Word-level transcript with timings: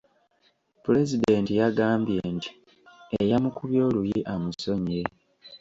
Pulezidenti 0.83 1.51
yagambye 1.61 2.19
nti 2.35 2.49
eyamukubye 3.21 3.79
oluyi 3.87 4.19
amusonyiye. 4.33 5.05